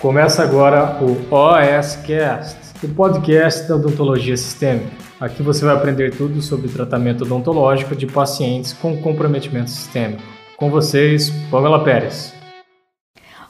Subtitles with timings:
[0.00, 4.90] Começa agora o OSCast, o podcast da odontologia sistêmica.
[5.20, 10.22] Aqui você vai aprender tudo sobre tratamento odontológico de pacientes com comprometimento sistêmico.
[10.56, 12.32] Com vocês, Pamela Pérez.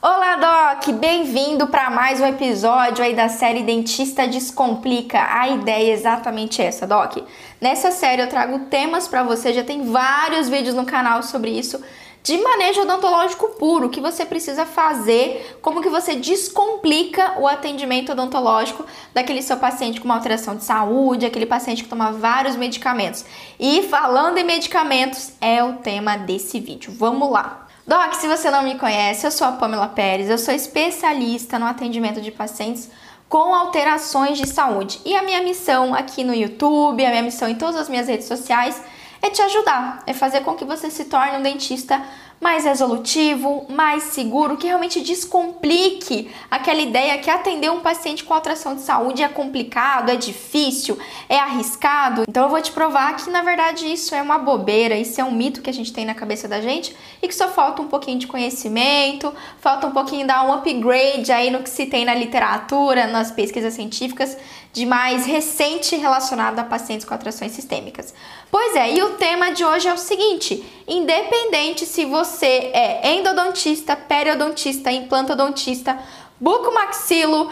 [0.01, 0.93] Olá, Doc!
[0.99, 5.19] Bem-vindo para mais um episódio aí da série Dentista Descomplica.
[5.21, 7.15] A ideia é exatamente essa, Doc.
[7.61, 11.81] Nessa série eu trago temas para você, já tem vários vídeos no canal sobre isso
[12.23, 18.11] de manejo odontológico puro, o que você precisa fazer, como que você descomplica o atendimento
[18.11, 23.25] odontológico daquele seu paciente com uma alteração de saúde, aquele paciente que toma vários medicamentos.
[23.59, 26.93] E falando em medicamentos, é o tema desse vídeo.
[26.95, 27.67] Vamos lá.
[27.87, 31.65] Doc, se você não me conhece, eu sou a Pamela Pérez, eu sou especialista no
[31.65, 32.89] atendimento de pacientes
[33.27, 35.01] com alterações de saúde.
[35.03, 38.27] E a minha missão aqui no YouTube, a minha missão em todas as minhas redes
[38.27, 38.79] sociais
[39.21, 42.01] é te ajudar, é fazer com que você se torne um dentista
[42.41, 48.73] mais resolutivo, mais seguro, que realmente descomplique aquela ideia que atender um paciente com alteração
[48.73, 50.97] de saúde é complicado, é difícil,
[51.29, 52.23] é arriscado.
[52.27, 55.31] Então eu vou te provar que na verdade isso é uma bobeira, isso é um
[55.31, 58.17] mito que a gente tem na cabeça da gente e que só falta um pouquinho
[58.17, 63.05] de conhecimento, falta um pouquinho dar um upgrade aí no que se tem na literatura,
[63.05, 64.35] nas pesquisas científicas
[64.73, 68.13] de mais recente relacionado a pacientes com atrações sistêmicas.
[68.49, 73.95] Pois é, e o tema de hoje é o seguinte: independente se você é endodontista,
[73.95, 75.99] periodontista, implantodontista,
[76.39, 77.49] bucomaxilo,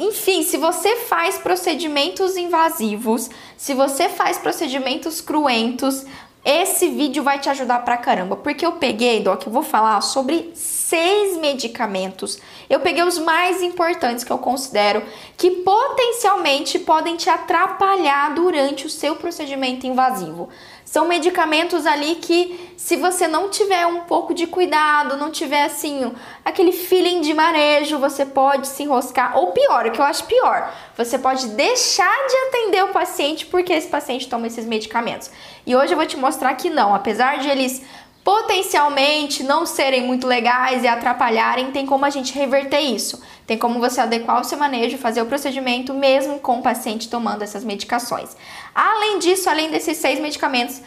[0.00, 6.04] enfim, se você faz procedimentos invasivos, se você faz procedimentos cruentos,
[6.50, 10.50] esse vídeo vai te ajudar pra caramba, porque eu peguei, Doc, eu vou falar sobre
[10.54, 12.38] seis medicamentos.
[12.70, 15.02] Eu peguei os mais importantes que eu considero
[15.36, 20.48] que potencialmente podem te atrapalhar durante o seu procedimento invasivo.
[20.88, 26.10] São medicamentos ali que, se você não tiver um pouco de cuidado, não tiver assim,
[26.42, 29.36] aquele feeling de manejo, você pode se enroscar.
[29.36, 33.74] Ou pior, o que eu acho pior, você pode deixar de atender o paciente porque
[33.74, 35.30] esse paciente toma esses medicamentos.
[35.66, 37.82] E hoje eu vou te mostrar que não, apesar de eles
[38.28, 43.22] potencialmente não serem muito legais e atrapalharem, tem como a gente reverter isso.
[43.46, 47.40] Tem como você adequar o seu manejo, fazer o procedimento mesmo com o paciente tomando
[47.40, 48.36] essas medicações.
[48.74, 50.82] Além disso, além desses seis medicamentos,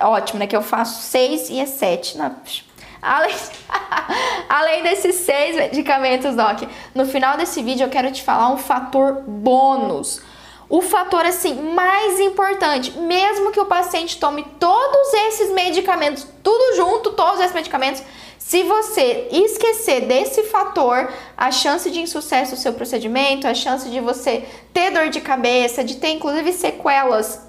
[0.00, 0.48] ótimo, né?
[0.48, 2.18] Que eu faço seis e é sete.
[2.18, 2.34] Não,
[3.00, 3.36] Além,
[4.50, 6.62] além desses seis medicamentos, Doc,
[6.92, 10.20] no final desse vídeo eu quero te falar um fator bônus
[10.70, 17.10] o fator assim mais importante, mesmo que o paciente tome todos esses medicamentos, tudo junto,
[17.10, 18.02] todos esses medicamentos,
[18.38, 23.98] se você esquecer desse fator, a chance de insucesso do seu procedimento, a chance de
[24.00, 27.48] você ter dor de cabeça, de ter inclusive sequelas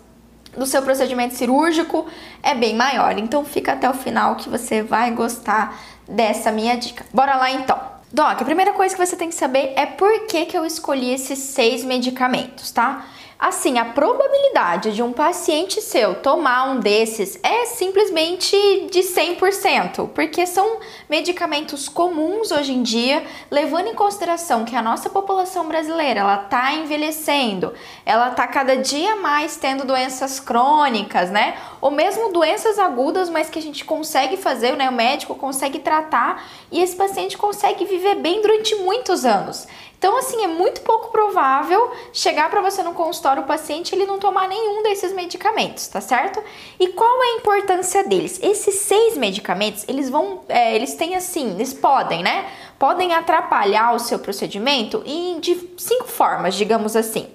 [0.57, 2.05] do seu procedimento cirúrgico
[2.43, 3.17] é bem maior.
[3.17, 7.05] Então fica até o final que você vai gostar dessa minha dica.
[7.13, 7.90] Bora lá então.
[8.13, 11.13] Doc, a primeira coisa que você tem que saber é por que, que eu escolhi
[11.13, 13.07] esses seis medicamentos, tá?
[13.41, 18.55] Assim, a probabilidade de um paciente seu tomar um desses é simplesmente
[18.91, 20.77] de 100%, porque são
[21.09, 26.71] medicamentos comuns hoje em dia, levando em consideração que a nossa população brasileira, ela tá
[26.75, 27.73] envelhecendo,
[28.05, 31.57] ela tá cada dia mais tendo doenças crônicas, né?
[31.81, 34.87] Ou mesmo doenças agudas, mas que a gente consegue fazer, né?
[34.87, 39.67] O médico consegue tratar e esse paciente consegue viver bem durante muitos anos.
[40.01, 44.17] Então, assim, é muito pouco provável chegar para você no consultório o paciente ele não
[44.17, 46.43] tomar nenhum desses medicamentos, tá certo?
[46.79, 48.39] E qual é a importância deles?
[48.41, 52.47] Esses seis medicamentos, eles vão, é, eles têm assim, eles podem, né?
[52.79, 57.29] Podem atrapalhar o seu procedimento em de cinco formas, digamos assim.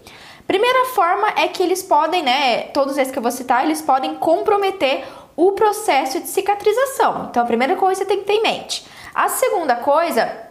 [0.45, 2.63] Primeira forma é que eles podem, né?
[2.75, 5.05] Todos esses que eu vou citar, eles podem comprometer
[5.37, 7.29] o processo de cicatrização.
[7.31, 8.85] Então, a primeira coisa você tem que ter em mente.
[9.15, 10.46] A segunda coisa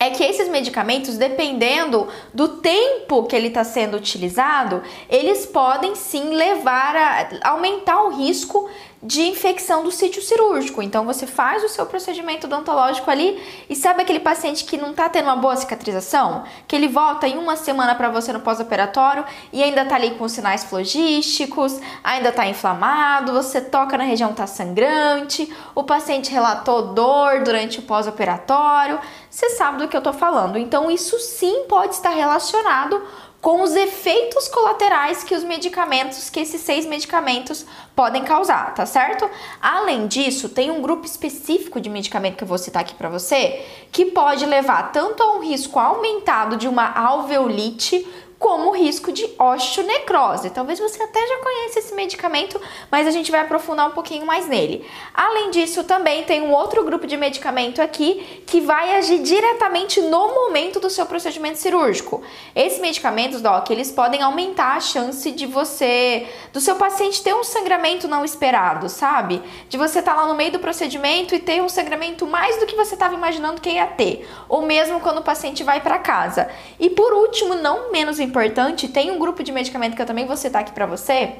[0.00, 6.30] é que esses medicamentos, dependendo do tempo que ele está sendo utilizado, eles podem sim
[6.34, 8.70] levar a aumentar o risco
[9.02, 10.82] de infecção do sítio cirúrgico.
[10.82, 15.08] Então você faz o seu procedimento odontológico ali e sabe aquele paciente que não está
[15.08, 19.62] tendo uma boa cicatrização, que ele volta em uma semana para você no pós-operatório e
[19.62, 25.50] ainda está ali com sinais flogísticos, ainda está inflamado, você toca na região está sangrante,
[25.74, 28.98] o paciente relatou dor durante o pós-operatório.
[29.30, 30.58] Você sabe do que eu estou falando.
[30.58, 33.00] Então isso sim pode estar relacionado
[33.40, 37.64] com os efeitos colaterais que os medicamentos, que esses seis medicamentos
[37.96, 39.28] podem causar, tá certo?
[39.60, 43.64] Além disso, tem um grupo específico de medicamento que eu vou citar aqui para você,
[43.90, 48.06] que pode levar tanto a um risco aumentado de uma alveolite
[48.40, 50.48] como risco de osteonecrose.
[50.48, 52.58] Talvez você até já conheça esse medicamento,
[52.90, 54.88] mas a gente vai aprofundar um pouquinho mais nele.
[55.12, 60.34] Além disso, também tem um outro grupo de medicamento aqui que vai agir diretamente no
[60.34, 62.22] momento do seu procedimento cirúrgico.
[62.56, 67.44] Esses medicamentos, Doc, eles podem aumentar a chance de você, do seu paciente ter um
[67.44, 69.42] sangramento não esperado, sabe?
[69.68, 72.64] De você estar tá lá no meio do procedimento e ter um sangramento mais do
[72.64, 76.48] que você estava imaginando que ia ter, ou mesmo quando o paciente vai para casa.
[76.78, 80.26] E por último, não menos importante, importante, tem um grupo de medicamento que eu também
[80.26, 81.32] vou citar aqui para você,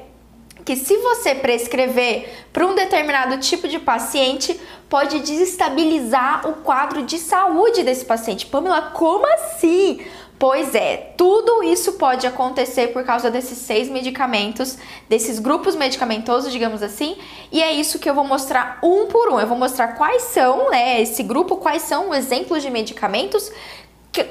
[0.63, 4.59] que se você prescrever para um determinado tipo de paciente,
[4.89, 8.45] pode desestabilizar o quadro de saúde desse paciente.
[8.45, 10.01] Pamela, como assim?
[10.37, 14.75] Pois é, tudo isso pode acontecer por causa desses seis medicamentos,
[15.07, 17.15] desses grupos medicamentosos, digamos assim,
[17.51, 19.39] e é isso que eu vou mostrar um por um.
[19.39, 23.51] Eu vou mostrar quais são, né, esse grupo, quais são exemplos de medicamentos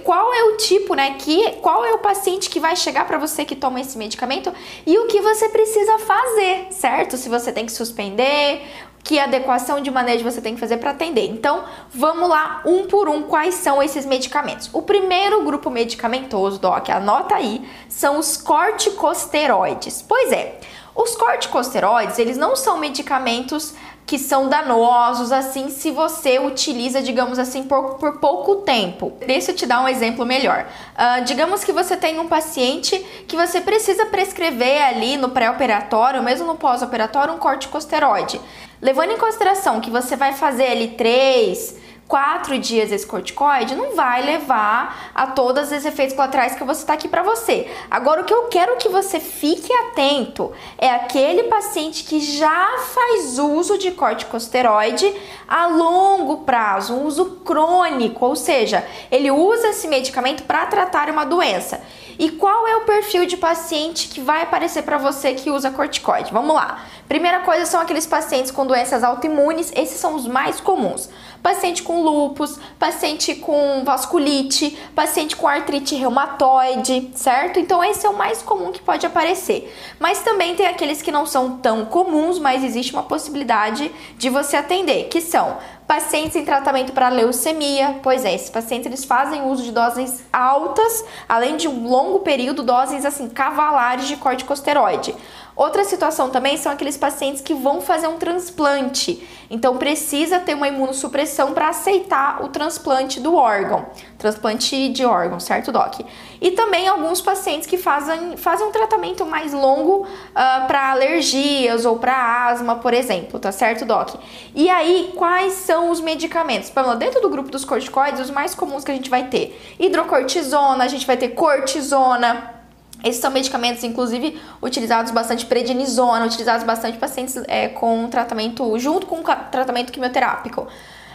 [0.05, 1.17] qual é o tipo, né?
[1.19, 4.53] Que, qual é o paciente que vai chegar para você que toma esse medicamento
[4.87, 7.17] e o que você precisa fazer, certo?
[7.17, 8.63] Se você tem que suspender,
[9.03, 11.25] que adequação de manejo você tem que fazer para atender.
[11.31, 14.69] Então, vamos lá um por um quais são esses medicamentos.
[14.73, 20.03] O primeiro grupo medicamentoso, Doc, anota aí, são os corticosteroides.
[20.03, 20.61] Pois é,
[20.95, 23.75] os corticosteroides, eles não são medicamentos
[24.11, 29.13] que são danosos, assim, se você utiliza, digamos assim, por, por pouco tempo.
[29.25, 30.67] Deixa eu te dar um exemplo melhor.
[30.97, 32.99] Uh, digamos que você tem um paciente
[33.29, 38.41] que você precisa prescrever ali no pré-operatório, mesmo no pós-operatório, um corticosteroide.
[38.83, 41.77] Levando em consideração que você vai fazer ali três
[42.11, 46.75] quatro dias esse corticoide não vai levar a todos os efeitos colaterais que eu vou
[46.75, 47.71] citar aqui para você.
[47.89, 53.39] Agora, o que eu quero que você fique atento é aquele paciente que já faz
[53.39, 55.15] uso de corticosteroide
[55.47, 61.25] a longo prazo, um uso crônico, ou seja, ele usa esse medicamento para tratar uma
[61.25, 61.81] doença.
[62.21, 66.31] E qual é o perfil de paciente que vai aparecer para você que usa corticoide?
[66.31, 66.85] Vamos lá.
[67.09, 71.09] Primeira coisa são aqueles pacientes com doenças autoimunes, esses são os mais comuns.
[71.43, 77.59] Paciente com lúpus, paciente com vasculite, paciente com artrite reumatoide, certo?
[77.59, 79.75] Então esse é o mais comum que pode aparecer.
[79.99, 84.59] Mas também tem aqueles que não são tão comuns, mas existe uma possibilidade de você
[84.59, 85.57] atender, que são
[85.91, 91.05] Pacientes em tratamento para leucemia, pois é, esses pacientes eles fazem uso de doses altas,
[91.29, 95.17] além de um longo período, doses assim cavalares de corticosteroide.
[95.57, 99.27] Outra situação também são aqueles pacientes que vão fazer um transplante.
[99.51, 103.87] Então precisa ter uma imunossupressão para aceitar o transplante do órgão,
[104.21, 106.01] transplante de órgão, certo, doc?
[106.41, 111.85] E também alguns pacientes que fazem, fazem um tratamento mais longo uh, ah, para alergias
[111.85, 114.15] ou para asma, por exemplo, tá certo, doc?
[114.55, 116.71] E aí, quais são os medicamentos?
[116.71, 120.85] Pamela, dentro do grupo dos corticoides, os mais comuns que a gente vai ter hidrocortisona,
[120.85, 122.61] a gente vai ter cortisona
[123.03, 129.23] esses são medicamentos, inclusive, utilizados bastante prednisona, utilizados bastante pacientes é, com tratamento, junto com
[129.23, 130.69] tratamento quimioterápico.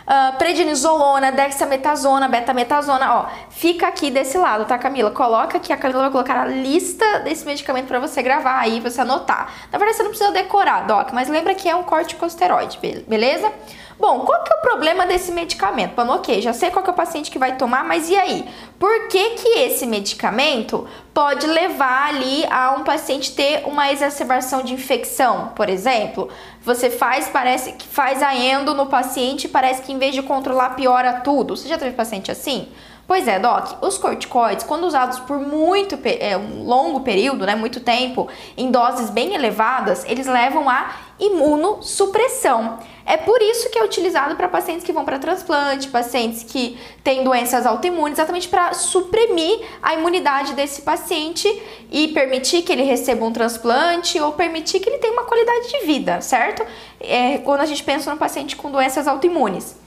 [0.05, 5.09] Uh, prednisolona, dexametasona, betametasona, ó, fica aqui desse lado, tá, Camila?
[5.09, 9.01] Coloca aqui, a Camila vai colocar a lista desse medicamento para você gravar aí, você
[9.01, 9.51] anotar.
[9.71, 13.51] Na verdade, você não precisa decorar, Doc, mas lembra que é um corticosteroide, beleza?
[13.97, 15.95] Bom, qual que é o problema desse medicamento?
[15.95, 18.45] Bom, ok, já sei qual que é o paciente que vai tomar, mas e aí?
[18.77, 24.73] Por que que esse medicamento pode levar ali a um paciente ter uma exacerbação de
[24.73, 26.29] infecção, por exemplo?
[26.61, 30.71] Você faz, parece que faz a endo no paciente parece que em vez de controlar
[30.71, 31.55] piora tudo.
[31.55, 32.67] Você já teve paciente assim?
[33.07, 37.79] Pois é, Doc, os corticoides, quando usados por muito é, um longo período, né, muito
[37.79, 42.79] tempo, em doses bem elevadas, eles levam a imunossupressão.
[43.05, 47.23] É por isso que é utilizado para pacientes que vão para transplante, pacientes que têm
[47.23, 51.47] doenças autoimunes, exatamente para suprimir a imunidade desse paciente
[51.91, 55.85] e permitir que ele receba um transplante ou permitir que ele tenha uma qualidade de
[55.85, 56.65] vida, certo?
[56.99, 59.84] É, quando a gente pensa no paciente com doenças autoimunes.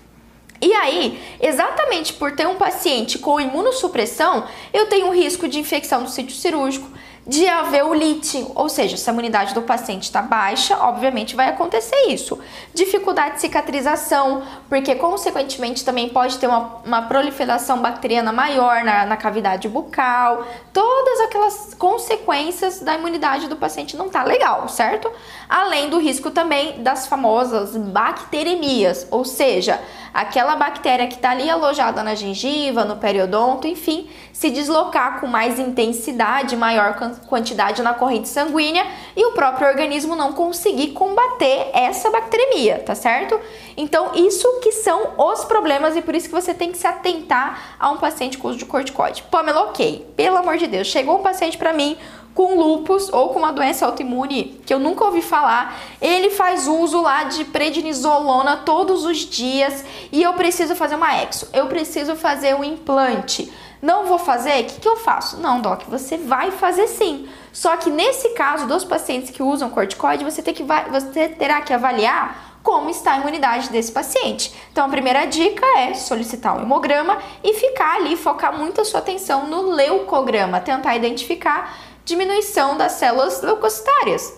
[0.60, 6.10] E aí, exatamente por ter um paciente com imunossupressão, eu tenho risco de infecção do
[6.10, 6.90] sítio cirúrgico,
[7.28, 12.38] de alveolite, ou seja, se a imunidade do paciente está baixa, obviamente vai acontecer isso.
[12.72, 19.16] Dificuldade de cicatrização, porque consequentemente também pode ter uma, uma proliferação bacteriana maior na, na,
[19.18, 20.42] cavidade bucal,
[20.72, 25.12] todas aquelas consequências da imunidade do paciente não tá legal, certo?
[25.46, 29.78] Além do risco também das famosas bacteremias, ou seja,
[30.14, 35.58] aquela bactéria que está ali alojada na gengiva, no periodonto, enfim, se deslocar com mais
[35.58, 36.94] intensidade, maior
[37.26, 43.36] quantidade na corrente sanguínea e o próprio organismo não conseguir combater essa bacteremia, tá certo?
[43.76, 47.74] Então, isso que são os problemas e por isso que você tem que se atentar
[47.80, 49.24] a um paciente com uso de corticoide.
[49.24, 51.96] Pamela, ok, pelo amor de Deus, chegou um paciente para mim
[52.34, 57.00] com lupus ou com uma doença autoimune que eu nunca ouvi falar, ele faz uso
[57.00, 62.54] lá de prednisolona todos os dias e eu preciso fazer uma exo, eu preciso fazer
[62.54, 63.52] um implante.
[63.80, 64.62] Não vou fazer?
[64.62, 65.36] O que, que eu faço?
[65.36, 67.28] Não, Doc, você vai fazer sim.
[67.52, 71.72] Só que nesse caso dos pacientes que usam corticoide, você, tem que, você terá que
[71.72, 74.52] avaliar como está a imunidade desse paciente.
[74.70, 79.00] Então, a primeira dica é solicitar um hemograma e ficar ali, focar muito a sua
[79.00, 81.74] atenção no leucograma, tentar identificar
[82.08, 84.32] diminuição das células leucocitárias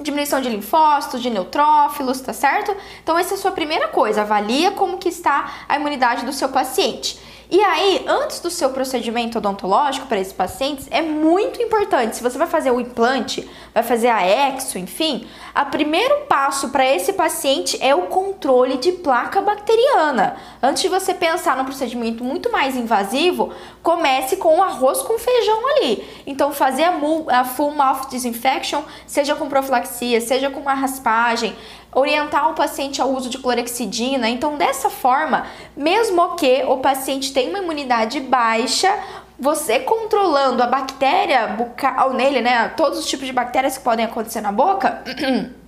[0.00, 2.74] diminuição de linfócitos, de neutrófilos, tá certo?
[3.02, 6.48] Então essa é a sua primeira coisa, avalia como que está a imunidade do seu
[6.48, 7.20] paciente.
[7.50, 12.38] E aí, antes do seu procedimento odontológico para esses pacientes, é muito importante, se você
[12.38, 15.26] vai fazer o implante, vai fazer a exo, enfim,
[15.60, 20.36] o primeiro passo para esse paciente é o controle de placa bacteriana.
[20.62, 23.52] Antes de você pensar num procedimento muito mais invasivo,
[23.82, 26.08] comece com o arroz com feijão ali.
[26.28, 26.92] Então, fazer a,
[27.40, 31.56] a full mouth disinfection, seja com profilaxia, seja com uma raspagem,
[31.92, 34.28] orientar o paciente ao uso de clorexidina.
[34.28, 38.92] Então, dessa forma, mesmo que o paciente tenha uma imunidade baixa,
[39.38, 42.68] você controlando a bactéria bucal nele, né?
[42.76, 45.02] Todos os tipos de bactérias que podem acontecer na boca.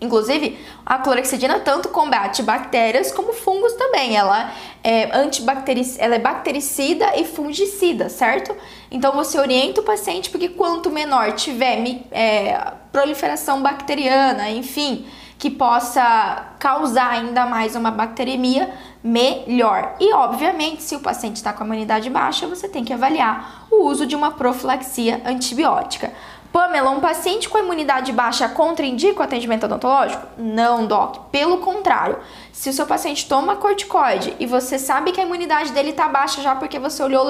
[0.00, 0.56] Inclusive,
[0.86, 4.16] a clorexidina tanto combate bactérias como fungos também.
[4.16, 5.96] Ela é, antibacteric...
[5.98, 8.54] ela é bactericida e fungicida, certo?
[8.90, 11.78] Então você orienta o paciente porque quanto menor tiver
[12.12, 15.04] é, proliferação bacteriana, enfim,
[15.38, 19.94] que possa causar ainda mais uma bacteremia, melhor.
[20.00, 23.84] E, obviamente, se o paciente está com a imunidade baixa, você tem que avaliar o
[23.84, 26.12] uso de uma profilaxia antibiótica.
[26.52, 30.26] Pamela, um paciente com imunidade baixa contraindica o atendimento odontológico?
[30.38, 31.28] Não, doc.
[31.30, 32.18] Pelo contrário,
[32.52, 36.40] se o seu paciente toma corticoide e você sabe que a imunidade dele está baixa
[36.40, 37.24] já porque você olhou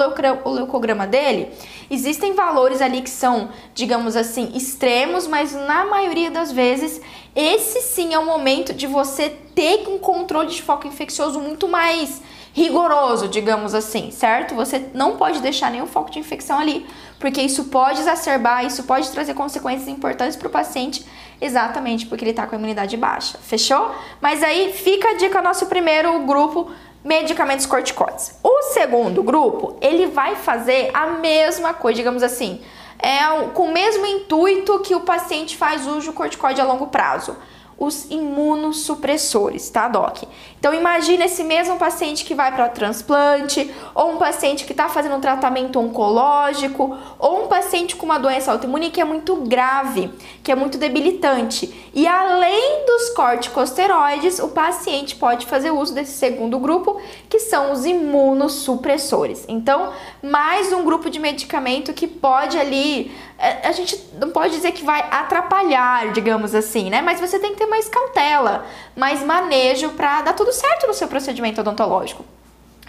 [0.45, 1.51] o leucograma dele,
[1.91, 7.01] existem valores ali que são, digamos assim, extremos, mas na maioria das vezes,
[7.35, 12.21] esse sim é o momento de você ter um controle de foco infeccioso muito mais
[12.53, 14.55] rigoroso, digamos assim, certo?
[14.55, 16.85] Você não pode deixar nenhum foco de infecção ali,
[17.19, 21.05] porque isso pode exacerbar, isso pode trazer consequências importantes para o paciente,
[21.39, 23.37] exatamente porque ele está com a imunidade baixa.
[23.39, 23.91] Fechou?
[24.21, 26.71] Mas aí fica a dica nosso primeiro grupo
[27.03, 28.37] medicamentos corticoides.
[28.43, 32.61] O segundo grupo, ele vai fazer a mesma coisa, digamos assim,
[33.01, 33.19] é
[33.53, 37.37] com o mesmo intuito que o paciente faz uso de corticoide a longo prazo
[37.79, 40.23] os imunossupressores, tá, Doc?
[40.59, 45.15] Então imagine esse mesmo paciente que vai para transplante, ou um paciente que está fazendo
[45.15, 50.11] um tratamento oncológico, ou um paciente com uma doença autoimune que é muito grave,
[50.43, 51.73] que é muito debilitante.
[51.93, 57.85] E além dos corticosteroides, o paciente pode fazer uso desse segundo grupo, que são os
[57.85, 59.45] imunossupressores.
[59.47, 63.09] Então, mais um grupo de medicamento que pode ali
[63.41, 67.01] é, a gente não pode dizer que vai atrapalhar, digamos assim, né?
[67.01, 71.07] Mas você tem que ter mais cautela, mais manejo para dar tudo certo no seu
[71.07, 72.25] procedimento odontológico.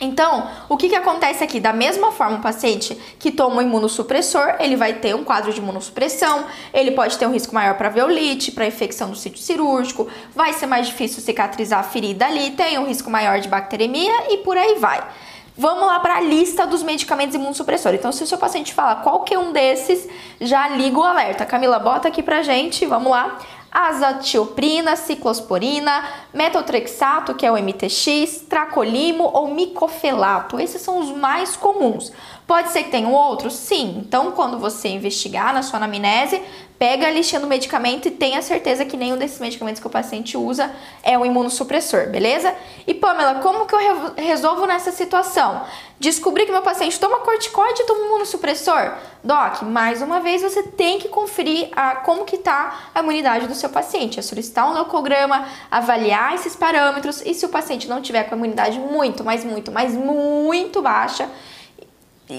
[0.00, 1.60] Então, o que, que acontece aqui?
[1.60, 5.58] Da mesma forma, um paciente que toma um imunossupressor, ele vai ter um quadro de
[5.58, 10.54] imunossupressão, ele pode ter um risco maior para veolite, para infecção do sítio cirúrgico, vai
[10.54, 14.56] ser mais difícil cicatrizar a ferida ali, tem um risco maior de bacteremia e por
[14.56, 15.06] aí vai.
[15.54, 17.98] Vamos lá para a lista dos medicamentos imunossupressores.
[17.98, 20.08] Então, se o seu paciente falar qualquer um desses,
[20.40, 21.44] já liga o alerta.
[21.44, 23.38] Camila, bota aqui pra gente, vamos lá.
[23.70, 30.58] Azatioprina, ciclosporina, metotrexato, que é o MTX, tracolimo ou micofelato.
[30.58, 32.12] Esses são os mais comuns.
[32.50, 33.54] Pode ser que tenham outros?
[33.54, 34.02] Sim.
[34.04, 36.42] Então, quando você investigar na sua anamnese,
[36.80, 40.36] pega a listinha do medicamento e tenha certeza que nenhum desses medicamentos que o paciente
[40.36, 40.68] usa
[41.00, 42.52] é um imunossupressor, beleza?
[42.88, 45.62] E Pamela, como que eu resolvo nessa situação?
[46.00, 48.94] Descobri que meu paciente toma corticoide e toma imunossupressor?
[49.22, 53.54] Doc, mais uma vez você tem que conferir a, como que tá a imunidade do
[53.54, 58.24] seu paciente, é solicitar um leucograma, avaliar esses parâmetros e se o paciente não tiver
[58.24, 61.30] com a imunidade muito, mas muito, mas muito baixa,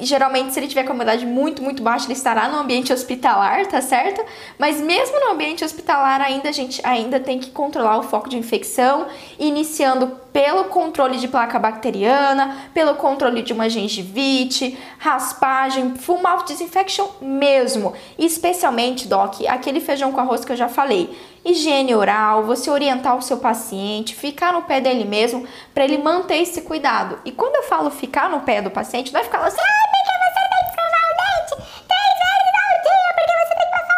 [0.02, 3.66] geralmente, se ele tiver com a imunidade muito, muito baixa, ele estará no ambiente hospitalar,
[3.68, 4.24] tá certo?
[4.58, 8.38] Mas mesmo no ambiente hospitalar, ainda a gente ainda tem que controlar o foco de
[8.38, 9.08] infecção,
[9.38, 17.08] iniciando pelo controle de placa bacteriana, pelo controle de uma gengivite, raspagem, full mouth disinfection
[17.22, 17.94] mesmo.
[18.18, 21.10] especialmente, Doc, aquele feijão com arroz que eu já falei.
[21.44, 26.38] Higiene oral, você orientar o seu paciente, ficar no pé dele mesmo, para ele manter
[26.38, 27.20] esse cuidado.
[27.26, 30.40] E quando eu falo ficar no pé do paciente, não é ficar assim, porque você
[30.50, 31.56] tem que escovar o dente
[31.88, 33.96] três vezes ao dia, porque você tem que passar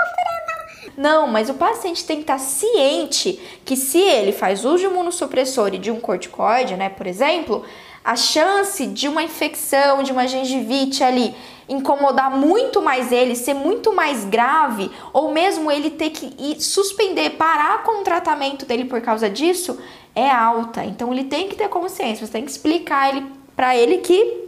[0.87, 4.87] o Não, mas o paciente tem que estar ciente que se ele faz uso de
[4.87, 7.65] um imunossupressor e de um corticoide, né, por exemplo,
[8.05, 11.35] a chance de uma infecção, de uma gengivite ali
[11.67, 17.83] incomodar muito mais ele, ser muito mais grave, ou mesmo ele ter que suspender, parar
[17.83, 19.79] com o tratamento dele por causa disso,
[20.15, 20.83] é alta.
[20.83, 24.42] Então ele tem que ter consciência, você tem que explicar ele para ele que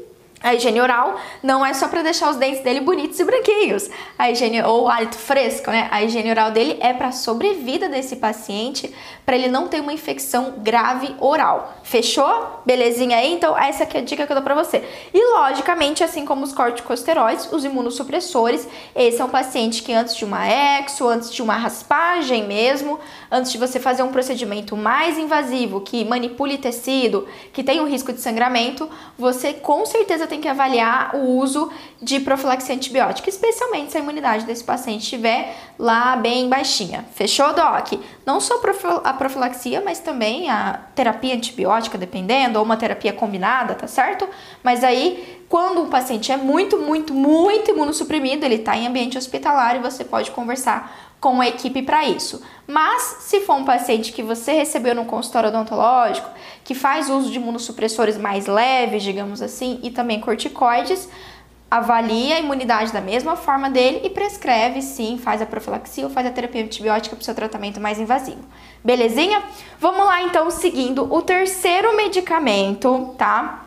[0.46, 3.90] a higiene oral não é só para deixar os dentes dele bonitos e branquinhos.
[4.16, 5.88] A higiene ou hálito fresco, né?
[5.90, 8.94] A higiene oral dele é para sobrevida desse paciente,
[9.25, 11.74] para ele não ter uma infecção grave oral.
[11.82, 12.62] Fechou?
[12.64, 13.34] Belezinha aí?
[13.34, 14.84] Então, essa aqui é a dica que eu dou para você.
[15.12, 20.25] E logicamente, assim como os corticosteroides, os imunossupressores, esse é um paciente que antes de
[20.25, 23.00] uma exo, antes de uma raspagem mesmo,
[23.32, 28.14] antes de você fazer um procedimento mais invasivo que manipule tecido, que tem um risco
[28.14, 28.88] de sangramento,
[29.18, 34.01] você com certeza tem tem que avaliar o uso de profilaxia antibiótica, especialmente se a
[34.01, 37.06] imunidade desse paciente estiver lá bem baixinha.
[37.13, 37.94] Fechou, Doc?
[38.25, 38.60] Não só
[39.04, 44.27] a profilaxia, mas também a terapia antibiótica, dependendo, ou uma terapia combinada, tá certo?
[44.62, 49.77] Mas aí, quando o paciente é muito, muito, muito imunossuprimido, ele está em ambiente hospitalar
[49.77, 52.42] e você pode conversar com a equipe para isso.
[52.68, 56.30] Mas se for um paciente que você recebeu no consultório odontológico,
[56.64, 61.08] que faz uso de imunossupressores mais leves, digamos assim, e também corticoides,
[61.70, 66.26] avalia a imunidade da mesma forma dele e prescreve sim, faz a profilaxia ou faz
[66.26, 68.44] a terapia antibiótica para o seu tratamento mais invasivo.
[68.84, 69.44] Belezinha?
[69.80, 73.65] Vamos lá então, seguindo o terceiro medicamento, tá?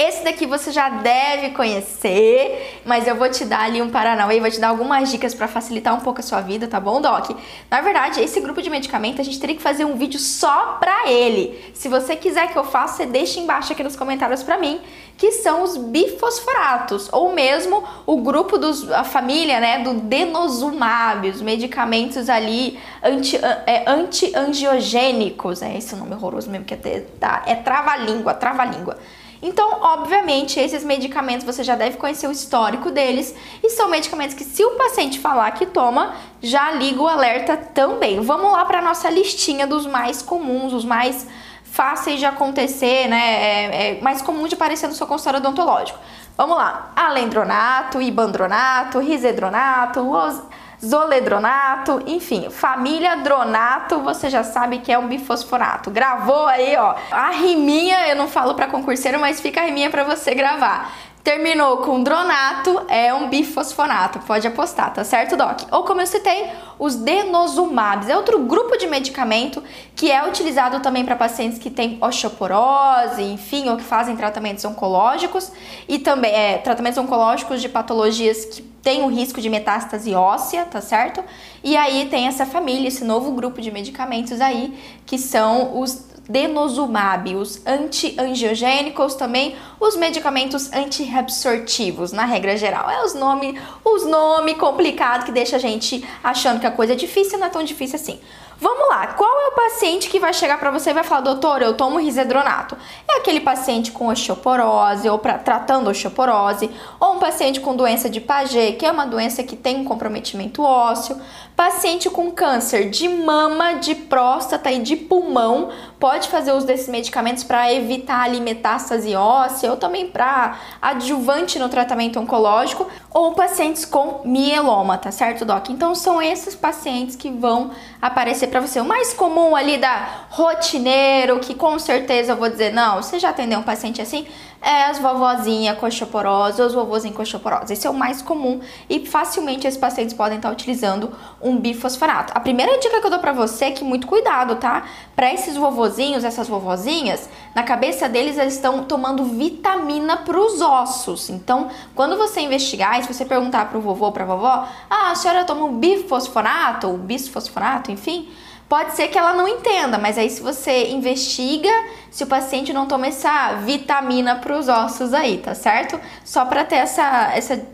[0.00, 4.48] Esse daqui você já deve conhecer, mas eu vou te dar ali um Paranauê, vou
[4.48, 7.30] te dar algumas dicas para facilitar um pouco a sua vida, tá bom, Doc?
[7.68, 11.10] Na verdade, esse grupo de medicamento a gente teria que fazer um vídeo só pra
[11.10, 11.72] ele.
[11.74, 14.80] Se você quiser que eu faça, você deixa embaixo aqui nos comentários pra mim,
[15.16, 21.42] que são os bifosforatos, ou mesmo o grupo dos a família, né, do denosumab, os
[21.42, 23.36] medicamentos ali anti,
[23.66, 28.96] é, anti-angiogênicos, é esse o nome horroroso mesmo que é, tá, é trava-língua, trava-língua.
[29.40, 34.44] Então, obviamente, esses medicamentos você já deve conhecer o histórico deles e são medicamentos que,
[34.44, 38.20] se o paciente falar que toma, já liga o alerta também.
[38.20, 41.26] Vamos lá para nossa listinha dos mais comuns, os mais
[41.62, 43.18] fáceis de acontecer, né?
[43.18, 45.98] É, é mais comum de aparecer no seu consultório odontológico.
[46.36, 50.42] Vamos lá: alendronato, ibandronato, risedronato, los
[50.84, 55.90] zoledronato, enfim, família dronato, você já sabe que é um bifosfonato.
[55.90, 56.94] Gravou aí, ó.
[57.10, 60.92] A riminha, eu não falo para concurseiro, mas fica a riminha para você gravar.
[61.28, 65.60] Terminou com dronato, é um bifosfonato, pode apostar, tá certo, Doc?
[65.70, 66.46] Ou como eu citei,
[66.78, 69.62] os denosumabs, é outro grupo de medicamento
[69.94, 75.52] que é utilizado também para pacientes que têm osteoporose, enfim, ou que fazem tratamentos oncológicos
[75.86, 80.80] e também é, tratamentos oncológicos de patologias que têm o risco de metástase óssea, tá
[80.80, 81.22] certo?
[81.62, 87.34] E aí tem essa família, esse novo grupo de medicamentos aí, que são os denosumab,
[87.34, 92.90] os antiangiogênicos também, os medicamentos antirreabsortivos, na regra geral.
[92.90, 96.96] É os nomes, os nome complicado que deixa a gente achando que a coisa é
[96.96, 98.20] difícil, não é tão difícil assim.
[98.60, 101.62] Vamos lá, qual é o paciente que vai chegar para você e vai falar, doutor,
[101.62, 102.76] eu tomo risedronato?
[103.08, 108.20] É aquele paciente com osteoporose ou pra, tratando osteoporose, ou um paciente com doença de
[108.20, 111.20] Paget, que é uma doença que tem um comprometimento ósseo,
[111.58, 117.42] paciente com câncer de mama, de próstata e de pulmão, pode fazer uso desses medicamentos
[117.42, 124.20] para evitar ali metástase óssea ou também para adjuvante no tratamento oncológico, ou pacientes com
[124.24, 125.70] mieloma, tá certo, Doc?
[125.70, 128.80] Então são esses pacientes que vão aparecer para você.
[128.80, 133.30] O mais comum ali da rotineiro, que com certeza eu vou dizer, não, você já
[133.30, 134.28] atendeu um paciente assim?
[134.60, 137.72] É as vovozinhas coxoporose ou os vovozinhos coxoporose.
[137.72, 142.32] Esse é o mais comum e facilmente esses pacientes podem estar utilizando um bifosfonato.
[142.34, 144.84] A primeira dica que eu dou para você é que muito cuidado, tá?
[145.14, 151.30] Para esses vovozinhos, essas vovozinhas, na cabeça deles eles estão tomando vitamina para os ossos.
[151.30, 154.68] Então, quando você investigar, e se você perguntar para o vovô ou para a vovó,
[154.90, 158.28] ah, a senhora toma um bifosfonato ou bisfosfonato, enfim,
[158.68, 161.70] Pode ser que ela não entenda, mas aí se você investiga
[162.10, 165.98] se o paciente não toma essa vitamina para os ossos aí, tá certo?
[166.22, 167.66] Só para ter essa, essa,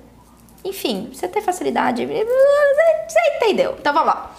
[0.65, 3.75] enfim, você ter facilidade, você entendeu?
[3.79, 4.37] Então vamos lá.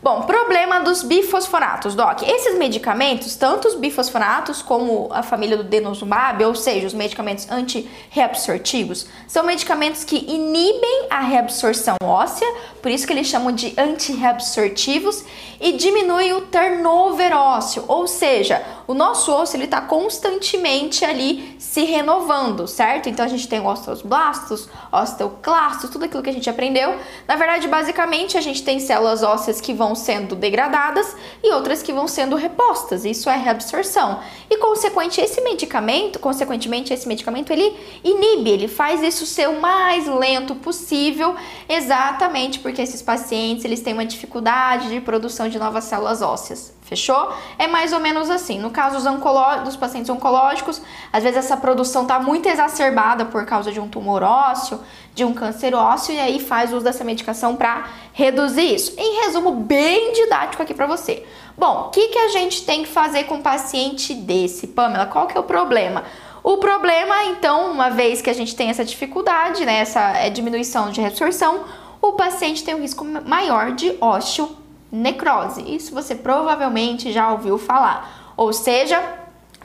[0.00, 2.22] Bom, problema dos bifosfonatos, Doc.
[2.22, 9.08] Esses medicamentos, tanto os bifosfonatos como a família do denosumab, ou seja, os medicamentos antirreabsortivos,
[9.26, 12.46] são medicamentos que inibem a reabsorção óssea,
[12.80, 15.24] por isso que eles chamam de antirreabsortivos,
[15.60, 21.82] e diminuem o turnover ósseo, ou seja, o nosso osso ele está constantemente ali se
[21.82, 23.08] renovando, certo?
[23.08, 26.96] Então a gente tem osteoblastos, osteoclastos, tudo aquilo que a gente aprendeu.
[27.26, 31.82] Na verdade, basicamente, a gente tem células ósseas que vão vão sendo degradadas e outras
[31.82, 33.04] que vão sendo repostas.
[33.04, 34.20] Isso é reabsorção.
[34.50, 37.74] E consequente esse medicamento, consequentemente esse medicamento ele
[38.04, 41.34] inibe, ele faz isso ser o mais lento possível,
[41.68, 46.76] exatamente porque esses pacientes eles têm uma dificuldade de produção de novas células ósseas.
[46.82, 47.34] Fechou?
[47.58, 48.58] É mais ou menos assim.
[48.58, 50.80] No caso dos, dos pacientes oncológicos,
[51.12, 54.80] às vezes essa produção está muito exacerbada por causa de um tumor ósseo,
[55.18, 58.94] de um câncer ósseo, e aí faz uso dessa medicação para reduzir isso.
[58.96, 61.26] Em resumo, bem didático aqui para você.
[61.56, 64.68] Bom, o que, que a gente tem que fazer com um paciente desse?
[64.68, 66.04] Pamela, qual que é o problema?
[66.44, 70.90] O problema, então, uma vez que a gente tem essa dificuldade, né, essa é, diminuição
[70.92, 71.64] de reabsorção,
[72.00, 74.56] o paciente tem um risco maior de ósseo
[74.90, 75.62] necrose.
[75.66, 78.32] Isso você provavelmente já ouviu falar.
[78.36, 79.02] Ou seja,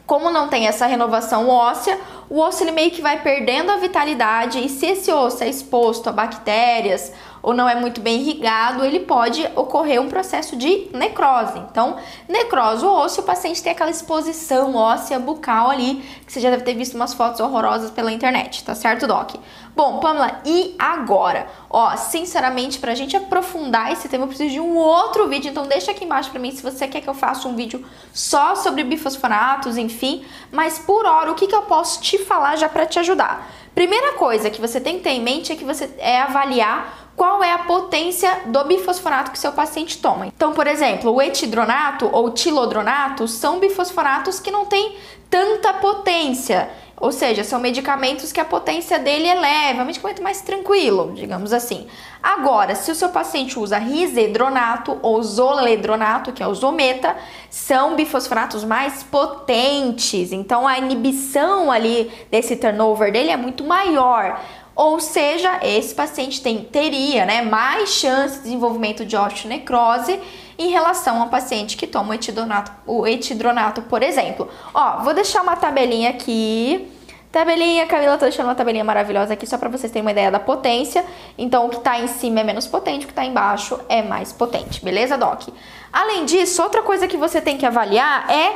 [0.06, 4.64] como não tem essa renovação óssea, o osso ele meio que vai perdendo a vitalidade
[4.64, 7.14] e se esse osso é exposto a bactérias
[7.44, 11.60] ou não é muito bem irrigado, ele pode ocorrer um processo de necrose.
[11.60, 16.50] Então, necrose o osso, o paciente tem aquela exposição óssea bucal ali, que você já
[16.50, 19.36] deve ter visto umas fotos horrorosas pela internet, tá certo, Doc?
[19.76, 21.48] Bom, Pamela, e agora?
[21.70, 25.92] Ó, sinceramente, pra gente aprofundar esse tema, eu preciso de um outro vídeo, então deixa
[25.92, 29.76] aqui embaixo pra mim se você quer que eu faça um vídeo só sobre bifosfonatos,
[29.76, 30.24] enfim.
[30.50, 33.52] Mas por hora, o que, que eu posso te falar já pra te ajudar?
[33.74, 37.44] Primeira coisa que você tem que ter em mente é que você é avaliar qual
[37.44, 40.28] é a potência do bifosfonato que seu paciente toma.
[40.28, 44.96] Então, por exemplo, o etidronato ou tilodronato são bifosfonatos que não têm
[45.30, 46.70] tanta potência.
[47.04, 51.52] Ou seja, são medicamentos que a potência dele leve, é um medicamento mais tranquilo, digamos
[51.52, 51.88] assim.
[52.22, 57.18] Agora, se o seu paciente usa risedronato ou zoledronato, que é o zometa,
[57.50, 60.32] são bifosfonatos mais potentes.
[60.32, 64.40] Então, a inibição ali desse turnover dele é muito maior.
[64.76, 70.20] Ou seja, esse paciente tem, teria né, mais chance de desenvolvimento de osteonecrose
[70.58, 74.50] em relação a um paciente que toma o etidronato, o etidronato, por exemplo.
[74.74, 76.92] Ó, vou deixar uma tabelinha aqui.
[77.32, 80.40] Tabelinha, Camila, tô deixando uma tabelinha maravilhosa aqui só para vocês terem uma ideia da
[80.40, 81.04] potência.
[81.38, 84.32] Então, o que tá em cima é menos potente, o que tá embaixo é mais
[84.32, 85.50] potente, beleza, Doc?
[85.92, 88.56] Além disso, outra coisa que você tem que avaliar é uh,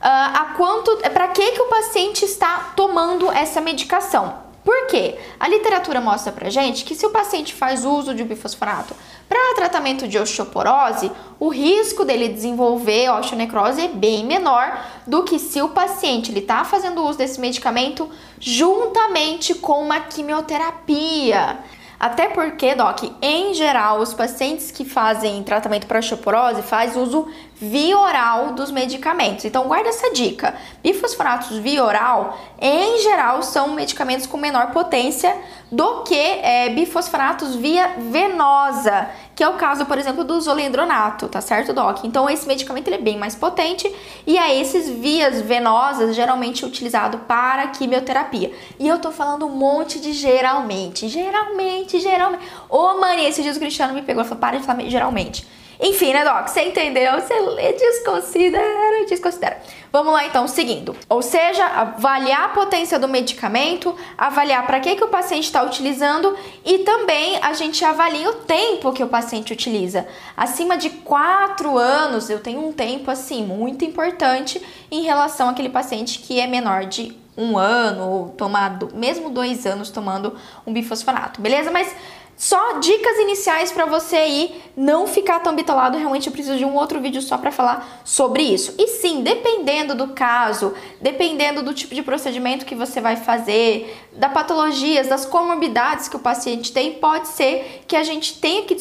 [0.00, 4.45] a quanto, para que que o paciente está tomando essa medicação.
[4.66, 5.16] Por quê?
[5.38, 8.96] A literatura mostra pra gente que se o paciente faz uso de bifosfonato
[9.28, 15.62] para tratamento de osteoporose, o risco dele desenvolver osteonecrose é bem menor do que se
[15.62, 21.60] o paciente ele está fazendo uso desse medicamento juntamente com uma quimioterapia.
[21.98, 27.28] Até porque, Doc, em geral, os pacientes que fazem tratamento para osteoporose faz uso
[27.60, 29.44] via oral dos medicamentos.
[29.44, 30.54] Então guarda essa dica.
[30.82, 35.34] Bifosfonatos via oral, em geral, são medicamentos com menor potência
[35.70, 41.40] do que é, bifosfonatos via venosa, que é o caso, por exemplo, do zolendronato, tá
[41.40, 42.04] certo, Doc?
[42.04, 43.92] Então esse medicamento ele é bem mais potente
[44.26, 48.52] e é esses vias venosas geralmente utilizado para quimioterapia.
[48.78, 52.44] E eu tô falando um monte de geralmente, geralmente, geralmente.
[52.68, 55.46] Ô, mãe, esses dias o Cristiano me pegou e falou: para de falar geralmente.
[55.80, 56.48] Enfim, né, Doc?
[56.48, 57.12] Você entendeu?
[57.12, 57.34] Você
[57.72, 59.60] desconsidera, desconsidera.
[59.92, 60.94] Vamos lá, então, seguindo.
[61.08, 66.36] Ou seja, avaliar a potência do medicamento, avaliar para que, que o paciente está utilizando
[66.64, 70.06] e também a gente avalia o tempo que o paciente utiliza.
[70.36, 74.60] Acima de 4 anos, eu tenho um tempo, assim, muito importante
[74.90, 79.90] em relação àquele paciente que é menor de um ano ou tomado, mesmo dois anos
[79.90, 80.34] tomando
[80.66, 81.70] um bifosfonato, beleza?
[81.70, 81.94] Mas
[82.36, 85.96] só dicas iniciais para você aí não ficar tão bitolado.
[85.96, 88.74] Realmente eu preciso de um outro vídeo só para falar sobre isso.
[88.78, 94.28] E sim, dependendo do caso, dependendo do tipo de procedimento que você vai fazer, da
[94.28, 98.76] patologias, das comorbidades que o paciente tem, pode ser que a gente tenha que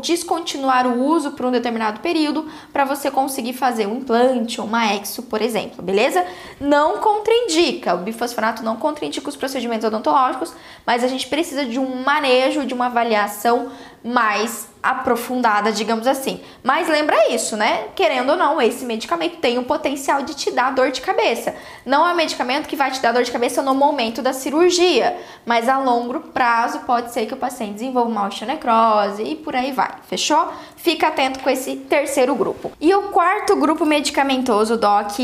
[0.00, 4.94] descontinuar o uso por um determinado período para você conseguir fazer um implante ou uma
[4.94, 6.24] exo, por exemplo, beleza?
[6.60, 10.52] Não contraindica, o bifosfonato não contraindica os procedimentos odontológicos,
[10.86, 13.70] mas a gente precisa de um manejo, de uma uma avaliação
[14.04, 16.40] mais aprofundada, digamos assim.
[16.62, 17.86] Mas lembra isso, né?
[17.94, 21.54] Querendo ou não, esse medicamento tem o potencial de te dar dor de cabeça.
[21.86, 25.16] Não é um medicamento que vai te dar dor de cabeça no momento da cirurgia,
[25.46, 29.70] mas a longo prazo pode ser que o paciente desenvolva uma osteonecrose e por aí
[29.70, 29.92] vai.
[30.08, 30.52] Fechou?
[30.76, 32.72] Fica atento com esse terceiro grupo.
[32.80, 35.20] E o quarto grupo medicamentoso, Doc,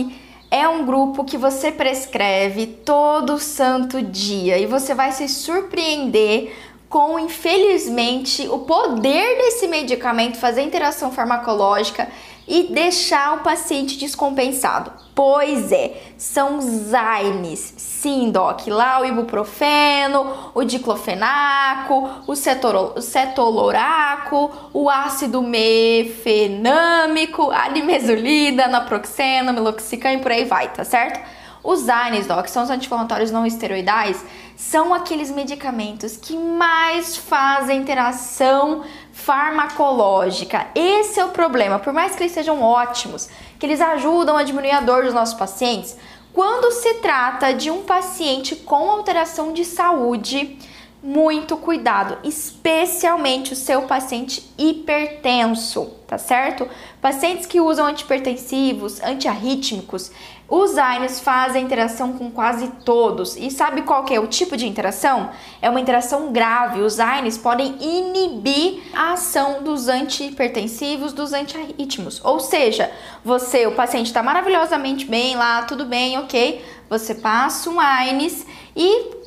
[0.51, 6.57] é um grupo que você prescreve todo santo dia e você vai se surpreender
[6.89, 12.09] com, infelizmente, o poder desse medicamento fazer interação farmacológica
[12.49, 14.91] e deixar o paciente descompensado.
[15.15, 17.75] Pois é, são Zymes.
[17.77, 18.67] Sim, Doc.
[18.69, 26.71] Lá o ibuprofeno, o diclofenaco, o, cetoro, cetoloraco, o ácido mefenâmico,
[27.51, 31.21] a nimesulida, naproxeno, meloxicam e por aí vai, tá certo?
[31.69, 34.25] Os Zymes, Doc, são os anti-inflamatórios não esteroidais
[34.57, 40.67] são aqueles medicamentos que mais fazem interação farmacológica.
[40.75, 41.79] Esse é o problema.
[41.79, 43.29] Por mais que eles sejam ótimos,
[43.59, 45.95] que eles ajudam a diminuir a dor dos nossos pacientes,
[46.33, 50.59] quando se trata de um paciente com alteração de saúde,
[51.03, 56.69] muito cuidado, especialmente o seu paciente hipertenso, tá certo?
[57.01, 60.11] Pacientes que usam antipertensivos, antiarrítmicos,
[60.49, 63.37] os AINES fazem interação com quase todos.
[63.37, 65.29] E sabe qual que é o tipo de interação?
[65.61, 66.81] É uma interação grave.
[66.81, 72.25] Os AINES podem inibir a ação dos antihipertensivos, dos antiarrítmicos.
[72.25, 72.91] Ou seja,
[73.23, 76.65] você, o paciente está maravilhosamente bem lá, tudo bem, ok.
[76.89, 79.18] Você passa um AINES e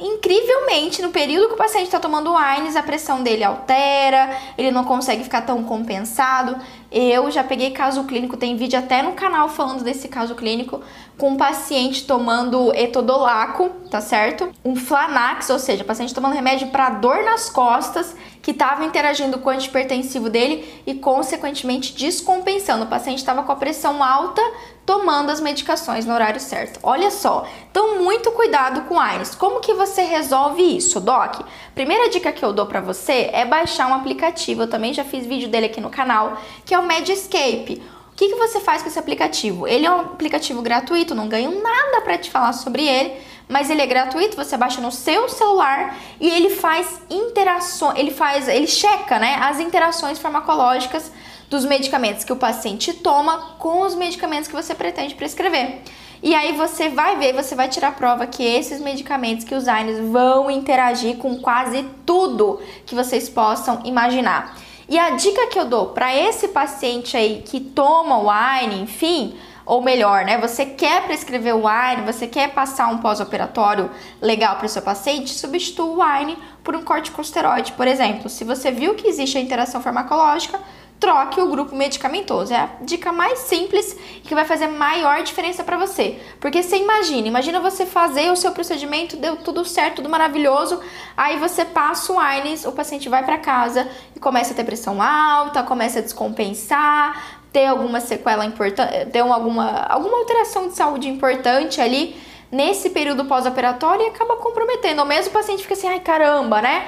[0.00, 4.84] incrivelmente, no período que o paciente está tomando AINES, a pressão dele altera, ele não
[4.84, 6.56] consegue ficar tão compensado.
[6.90, 10.82] Eu já peguei caso clínico, tem vídeo até no canal falando desse caso clínico,
[11.16, 14.50] com um paciente tomando etodolaco, tá certo?
[14.64, 19.50] Um Flanax, ou seja, paciente tomando remédio para dor nas costas, que estava interagindo com
[19.50, 22.84] o antipertensivo dele e, consequentemente, descompensando.
[22.84, 24.42] O paciente estava com a pressão alta,
[24.90, 26.80] tomando as medicações no horário certo.
[26.82, 29.36] Olha só, então muito cuidado com AINES.
[29.36, 31.42] Como que você resolve isso, Doc?
[31.76, 34.62] Primeira dica que eu dou para você é baixar um aplicativo.
[34.62, 37.80] Eu também já fiz vídeo dele aqui no canal, que é o Medscape
[38.20, 39.66] que, que você faz com esse aplicativo?
[39.66, 43.14] Ele é um aplicativo gratuito, não ganho nada para te falar sobre ele,
[43.48, 48.46] mas ele é gratuito, você baixa no seu celular e ele faz interações, ele faz,
[48.46, 51.10] ele checa, né, as interações farmacológicas
[51.50, 55.80] dos medicamentos que o paciente toma com os medicamentos que você pretende prescrever.
[56.22, 59.98] E aí você vai ver, você vai tirar prova que esses medicamentos que os AINES
[60.10, 64.56] vão interagir com quase tudo que vocês possam imaginar.
[64.88, 69.34] E a dica que eu dou para esse paciente aí que toma o wine, enfim,
[69.64, 70.36] ou melhor, né?
[70.38, 75.30] Você quer prescrever o wine, você quer passar um pós-operatório legal para o seu paciente,
[75.30, 78.28] substitua o wine por um corticosteroide, por exemplo.
[78.28, 80.60] Se você viu que existe a interação farmacológica,
[81.00, 82.52] troque o grupo medicamentoso.
[82.52, 86.20] É a dica mais simples e que vai fazer maior diferença para você.
[86.38, 90.78] Porque você imagina, imagina você fazer o seu procedimento, deu tudo certo, tudo maravilhoso,
[91.16, 95.02] aí você passa o AINES, o paciente vai para casa e começa a ter pressão
[95.02, 101.80] alta, começa a descompensar, ter alguma sequela importante, ter alguma, alguma alteração de saúde importante
[101.80, 102.14] ali
[102.52, 105.00] nesse período pós-operatório e acaba comprometendo.
[105.00, 106.86] Ou mesmo o paciente fica assim, ai caramba, né?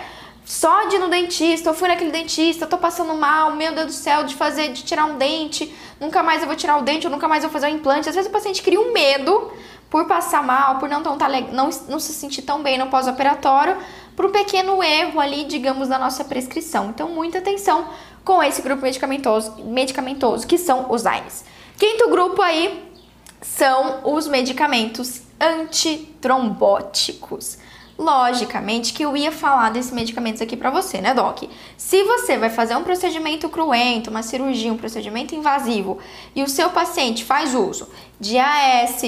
[0.52, 3.92] Só de ir no dentista, eu fui naquele dentista, tô passando mal, meu Deus do
[3.92, 7.10] céu, de fazer, de tirar um dente, nunca mais eu vou tirar o dente, ou
[7.10, 8.10] nunca mais eu vou fazer um implante.
[8.10, 9.50] Às vezes o paciente cria um medo
[9.88, 13.78] por passar mal, por não, tão, tá, não, não se sentir tão bem no pós-operatório,
[14.14, 16.90] por um pequeno erro ali, digamos, da nossa prescrição.
[16.90, 17.88] Então, muita atenção
[18.22, 21.46] com esse grupo medicamentoso, medicamentoso que são os AINES.
[21.78, 22.92] Quinto grupo aí
[23.40, 27.56] são os medicamentos antitrombóticos
[27.98, 31.42] logicamente que eu ia falar desses medicamentos aqui para você, né, doc?
[31.76, 35.98] Se você vai fazer um procedimento cruento, uma cirurgia, um procedimento invasivo
[36.34, 39.02] e o seu paciente faz uso de AS,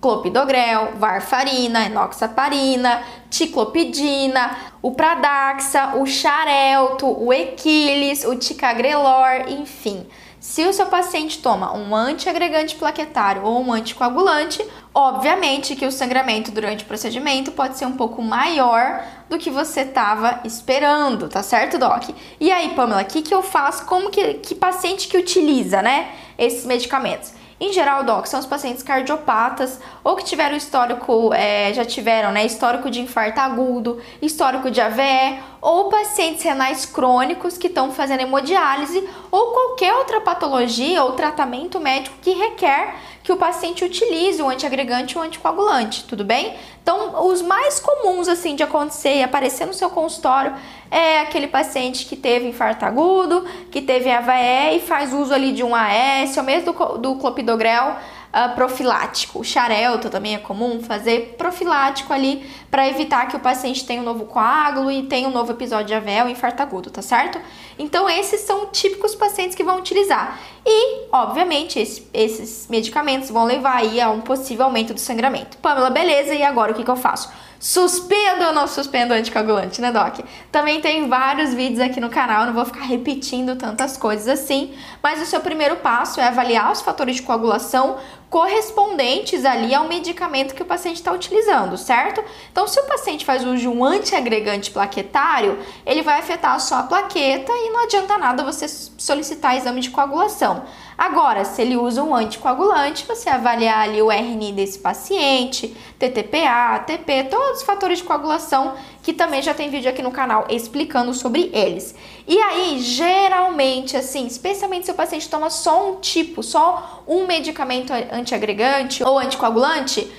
[0.00, 10.06] clopidogrel, varfarina, enoxaparina, ticlopidina, o Pradaxa, o Xarelto, o Equilis, o Ticagrelor, enfim.
[10.46, 16.50] Se o seu paciente toma um antiagregante plaquetário ou um anticoagulante, obviamente que o sangramento
[16.50, 21.78] durante o procedimento pode ser um pouco maior do que você estava esperando, tá certo,
[21.78, 22.10] Doc?
[22.38, 23.86] E aí, Pamela, o que, que eu faço?
[23.86, 27.32] Como que, que paciente que utiliza, né, esses medicamentos?
[27.60, 32.44] Em geral, doc, são os pacientes cardiopatas ou que tiveram histórico, é, já tiveram, né,
[32.44, 39.08] histórico de infarto agudo, histórico de AVE ou pacientes renais crônicos que estão fazendo hemodiálise
[39.30, 45.16] ou qualquer outra patologia ou tratamento médico que requer que o paciente utilize o antiagregante
[45.16, 46.54] ou anticoagulante, tudo bem?
[46.82, 50.54] Então, os mais comuns assim de acontecer e aparecer no seu consultório
[50.90, 55.64] é aquele paciente que teve infarto agudo, que teve AVE e faz uso ali de
[55.64, 57.96] um AS, ou mesmo do, do clopidogrel
[58.34, 59.38] uh, profilático.
[59.38, 64.04] O xarelto também é comum fazer profilático ali para evitar que o paciente tenha um
[64.04, 67.40] novo coágulo e tenha um novo episódio de AVE ou infarto agudo, tá certo?
[67.78, 70.38] Então, esses são típicos pacientes que vão utilizar.
[70.66, 75.58] E, obviamente, esse, esses medicamentos vão levar aí a um possível aumento do sangramento.
[75.58, 77.30] Pamela, beleza, e agora o que, que eu faço?
[77.60, 80.20] Suspendo ou não suspendo o anticoagulante, né, Doc?
[80.52, 85.22] Também tem vários vídeos aqui no canal, não vou ficar repetindo tantas coisas assim, mas
[85.22, 87.96] o seu primeiro passo é avaliar os fatores de coagulação
[88.28, 92.22] correspondentes ali ao medicamento que o paciente está utilizando, certo?
[92.52, 96.82] Então, se o paciente faz uso de um antiagregante plaquetário, ele vai afetar só a
[96.82, 100.53] plaqueta e não adianta nada você solicitar exame de coagulação.
[100.96, 107.24] Agora, se ele usa um anticoagulante, você avaliar ali o RNI desse paciente, TTPA, ATP,
[107.30, 111.50] todos os fatores de coagulação que também já tem vídeo aqui no canal explicando sobre
[111.52, 111.94] eles.
[112.26, 117.92] E aí, geralmente, assim, especialmente se o paciente toma só um tipo, só um medicamento
[118.12, 120.10] antiagregante ou anticoagulante,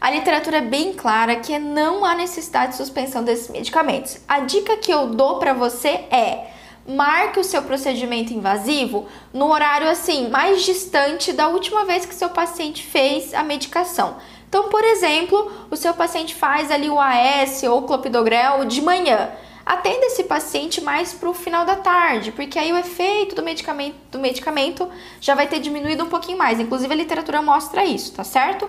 [0.00, 4.16] a literatura é bem clara que não há necessidade de suspensão desses medicamentos.
[4.26, 6.46] A dica que eu dou para você é
[6.86, 12.30] marque o seu procedimento invasivo no horário assim mais distante da última vez que seu
[12.30, 14.16] paciente fez a medicação.
[14.48, 19.30] Então, por exemplo, o seu paciente faz ali o AS ou o clopidogrel de manhã.
[19.64, 23.94] Atenda esse paciente mais para o final da tarde, porque aí o efeito do medicamento,
[24.10, 24.88] do medicamento
[25.20, 26.58] já vai ter diminuído um pouquinho mais.
[26.58, 28.68] Inclusive, a literatura mostra isso, tá certo?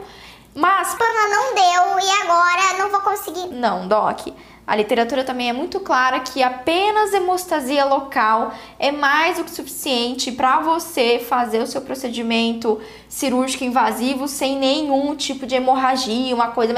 [0.54, 0.94] Mas.
[0.94, 3.48] Pana, não deu e agora não vou conseguir.
[3.48, 4.28] Não, Doc.
[4.66, 10.32] A literatura também é muito clara que apenas hemostasia local é mais do que suficiente
[10.32, 16.74] para você fazer o seu procedimento cirúrgico invasivo sem nenhum tipo de hemorragia, uma coisa.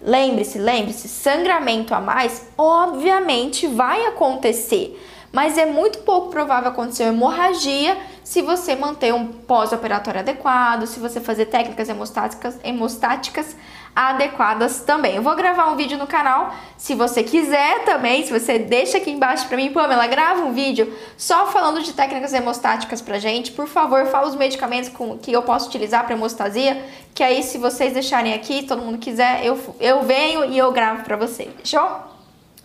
[0.00, 4.98] Lembre-se, lembre-se, sangramento a mais, obviamente vai acontecer
[5.32, 11.20] mas é muito pouco provável acontecer hemorragia se você manter um pós-operatório adequado, se você
[11.20, 13.56] fazer técnicas hemostáticas, hemostáticas
[13.94, 15.16] adequadas também.
[15.16, 19.10] Eu vou gravar um vídeo no canal, se você quiser também, se você deixa aqui
[19.10, 23.52] embaixo para mim, Pamela, grava um vídeo só falando de técnicas hemostáticas pra gente.
[23.52, 26.82] Por favor, fala os medicamentos com, que eu posso utilizar para hemostasia,
[27.14, 31.04] que aí se vocês deixarem aqui, todo mundo quiser, eu, eu venho e eu gravo
[31.04, 32.12] para você, fechou?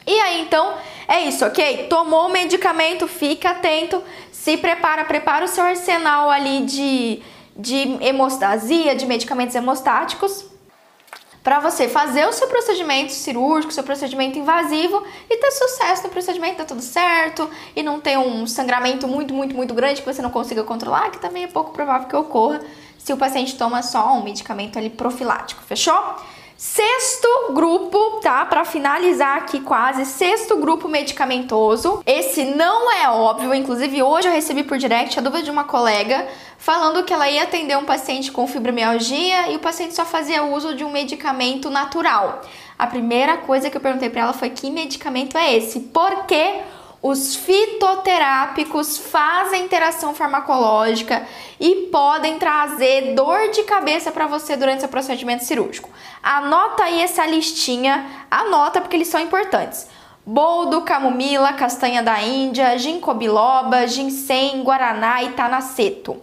[0.05, 0.73] E aí, então,
[1.05, 1.87] é isso, ok?
[1.89, 7.21] Tomou o medicamento, fica atento, se prepara, prepara o seu arsenal ali de,
[7.53, 10.45] de hemostasia, de medicamentos hemostáticos,
[11.47, 16.57] para você fazer o seu procedimento cirúrgico, seu procedimento invasivo e ter sucesso no procedimento,
[16.57, 20.29] tá tudo certo e não ter um sangramento muito, muito, muito grande que você não
[20.29, 22.59] consiga controlar, que também é pouco provável que ocorra
[22.97, 25.97] se o paciente toma só um medicamento ali profilático, fechou?
[26.57, 28.43] Sexto grupo, tá?
[28.43, 32.01] Para finalizar aqui quase, sexto grupo medicamentoso.
[32.05, 36.27] Esse não é óbvio, inclusive hoje eu recebi por direct a dúvida de uma colega
[36.57, 40.75] falando que ela ia atender um paciente com fibromialgia e o paciente só fazia uso
[40.75, 42.41] de um medicamento natural.
[42.77, 45.79] A primeira coisa que eu perguntei para ela foi que medicamento é esse?
[45.79, 46.61] Por quê?
[47.01, 51.25] Os fitoterápicos fazem interação farmacológica
[51.59, 55.89] e podem trazer dor de cabeça para você durante seu procedimento cirúrgico.
[56.23, 59.87] Anota aí essa listinha, anota porque eles são importantes.
[60.25, 66.21] Boldo, camomila, castanha da Índia, ginkgo biloba, ginseng, guaraná e tanaceto.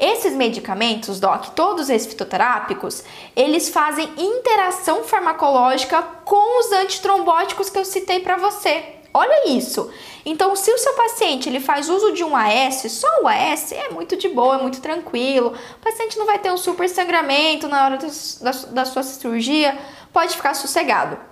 [0.00, 3.04] Esses medicamentos, doc, todos esses fitoterápicos,
[3.36, 8.82] eles fazem interação farmacológica com os antitrombóticos que eu citei para você.
[9.12, 9.92] Olha isso.
[10.24, 13.90] Então, se o seu paciente ele faz uso de um AS, só o AS é
[13.90, 15.48] muito de boa, é muito tranquilo.
[15.48, 19.76] O paciente não vai ter um super sangramento na hora da, da sua cirurgia,
[20.14, 21.29] pode ficar sossegado.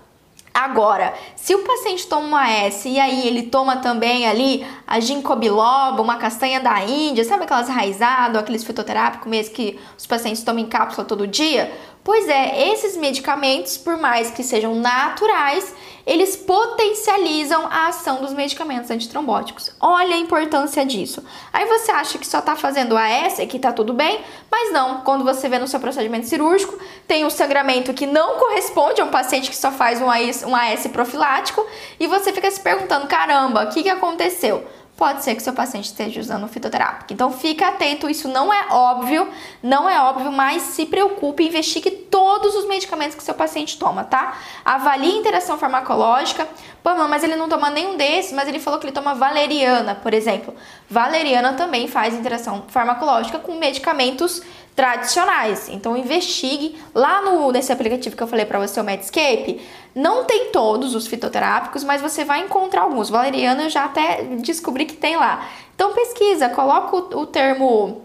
[0.61, 5.37] Agora, se o paciente toma uma S e aí ele toma também ali a ginkgo
[5.37, 10.64] biloba, uma castanha da Índia, sabe aquelas raizadas, aqueles fitoterápicos mesmo que os pacientes tomam
[10.64, 11.73] em cápsula todo dia?
[12.09, 15.75] Pois é, esses medicamentos, por mais que sejam naturais,
[16.07, 19.71] eles potencializam a ação dos medicamentos antitrombóticos.
[19.79, 21.23] Olha a importância disso.
[21.53, 25.03] Aí você acha que só está fazendo AS, que está tudo bem, mas não.
[25.03, 29.11] Quando você vê no seu procedimento cirúrgico, tem um sangramento que não corresponde a um
[29.11, 31.66] paciente que só faz um AS, um AS profilático
[32.01, 34.66] e você fica se perguntando: caramba, o que, que aconteceu?
[34.98, 37.12] Pode ser que seu paciente esteja usando fitoterápico.
[37.12, 39.28] Então fica atento, isso não é óbvio,
[39.62, 44.37] não é óbvio, mas se preocupe, investigue todos os medicamentos que seu paciente toma, tá?
[44.64, 46.48] Avalie a interação farmacológica.
[46.82, 50.12] Pô, mas ele não toma nenhum desses, mas ele falou que ele toma valeriana, por
[50.12, 50.52] exemplo.
[50.90, 54.42] Valeriana também faz interação farmacológica com medicamentos
[54.79, 55.69] tradicionais.
[55.69, 59.61] Então investigue lá no nesse aplicativo que eu falei para você, o Medscape,
[59.93, 63.11] não tem todos os fitoterápicos, mas você vai encontrar alguns.
[63.11, 65.45] Valeriana eu já até descobri que tem lá.
[65.75, 68.03] Então pesquisa, coloca o, o termo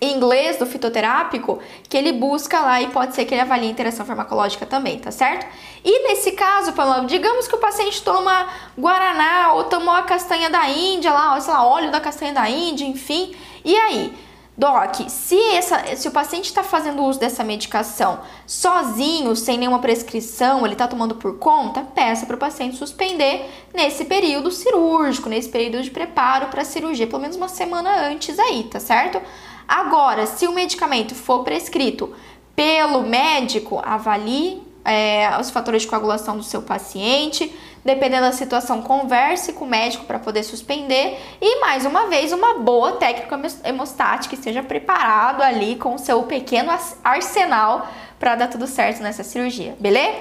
[0.00, 3.70] em inglês do fitoterápico que ele busca lá e pode ser que ele avalie a
[3.70, 5.46] interação farmacológica também, tá certo?
[5.84, 10.68] E nesse caso, Pamela, digamos que o paciente toma guaraná ou tomou a castanha da
[10.68, 13.32] Índia lá, sei lá, óleo da castanha da Índia, enfim.
[13.64, 14.29] E aí?
[14.60, 20.66] Doc, se, essa, se o paciente está fazendo uso dessa medicação sozinho, sem nenhuma prescrição,
[20.66, 25.82] ele está tomando por conta, peça para o paciente suspender nesse período cirúrgico, nesse período
[25.82, 29.18] de preparo para a cirurgia, pelo menos uma semana antes aí, tá certo?
[29.66, 32.12] Agora, se o medicamento for prescrito
[32.54, 37.50] pelo médico, avalie é, os fatores de coagulação do seu paciente.
[37.84, 41.18] Dependendo da situação, converse com o médico para poder suspender.
[41.40, 46.70] E mais uma vez, uma boa técnica hemostática, esteja preparado ali com o seu pequeno
[47.02, 50.18] arsenal para dar tudo certo nessa cirurgia, beleza?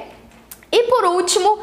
[0.71, 1.59] E por último,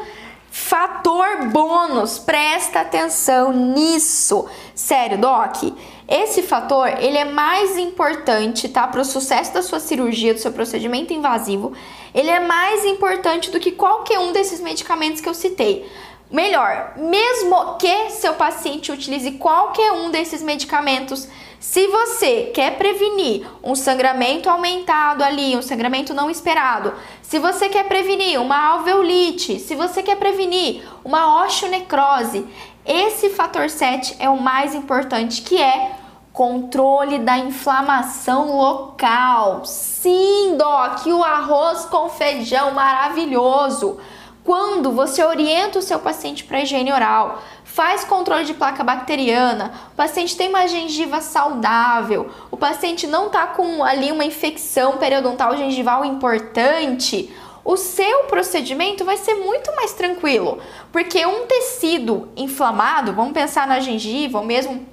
[0.51, 4.47] fator bônus, presta atenção nisso.
[4.75, 5.63] Sério, Doc,
[6.07, 10.53] esse fator ele é mais importante, tá, para o sucesso da sua cirurgia, do seu
[10.53, 11.73] procedimento invasivo
[12.17, 15.87] ele é mais importante do que qualquer um desses medicamentos que eu citei.
[16.31, 21.27] Melhor, mesmo que seu paciente utilize qualquer um desses medicamentos,
[21.59, 27.87] se você quer prevenir um sangramento aumentado ali, um sangramento não esperado, se você quer
[27.87, 32.45] prevenir uma alveolite, se você quer prevenir uma osteonecrose,
[32.83, 35.96] esse fator 7 é o mais importante, que é
[36.37, 39.65] Controle da inflamação local.
[39.65, 43.97] Sim, Doc, o arroz com feijão maravilhoso.
[44.43, 49.95] Quando você orienta o seu paciente para higiene oral, faz controle de placa bacteriana, o
[49.95, 56.05] paciente tem uma gengiva saudável, o paciente não está com ali uma infecção periodontal gengival
[56.05, 57.35] importante,
[57.65, 60.59] o seu procedimento vai ser muito mais tranquilo,
[60.91, 64.85] porque um tecido inflamado, vamos pensar na gengiva ou mesmo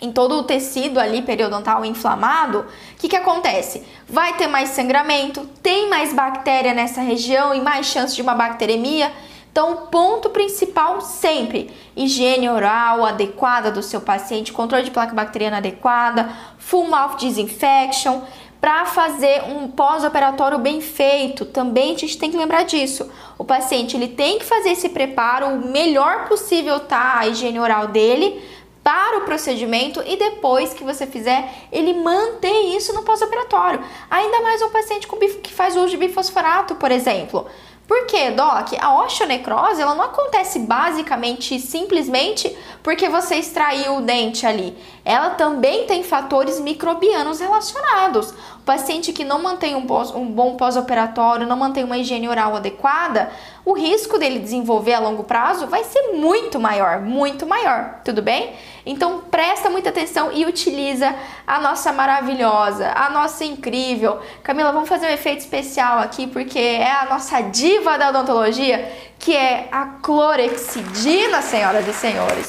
[0.00, 3.82] em todo o tecido ali periodontal inflamado, o que, que acontece?
[4.08, 9.10] Vai ter mais sangramento, tem mais bactéria nessa região e mais chance de uma bacteremia.
[9.50, 15.56] Então, o ponto principal sempre: higiene oral adequada do seu paciente, controle de placa bacteriana
[15.56, 16.28] adequada,
[16.58, 18.20] full mouth disinfection.
[18.60, 23.08] Para fazer um pós-operatório bem feito, também a gente tem que lembrar disso.
[23.38, 27.18] O paciente ele tem que fazer esse preparo o melhor possível, tá?
[27.18, 28.42] A higiene oral dele
[28.86, 33.84] para o procedimento e depois que você fizer, ele manter isso no pós-operatório.
[34.08, 37.48] Ainda mais um paciente com que faz uso de bifosforato, por exemplo.
[37.88, 38.74] Por quê, Doc?
[38.80, 44.78] A osteonecrose ela não acontece basicamente simplesmente porque você extraiu o dente ali.
[45.06, 48.30] Ela também tem fatores microbianos relacionados.
[48.56, 53.30] O paciente que não mantém um, bom pós-operatório, não mantém uma higiene oral adequada,
[53.64, 58.54] o risco dele desenvolver a longo prazo vai ser muito maior, muito maior, tudo bem?
[58.84, 61.14] Então presta muita atenção e utiliza
[61.46, 64.18] a nossa maravilhosa, a nossa incrível.
[64.42, 69.36] Camila, vamos fazer um efeito especial aqui porque é a nossa diva da odontologia, que
[69.36, 72.48] é a clorexidina, senhoras e senhores.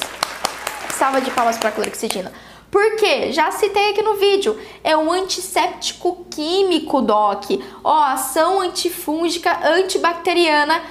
[0.90, 2.47] Salva de palmas para a clorexidina.
[2.70, 3.32] Por quê?
[3.32, 4.58] Já citei aqui no vídeo.
[4.84, 7.44] É um antisséptico químico, Doc.
[7.82, 10.82] Ó, ação antifúngica, antibacteriana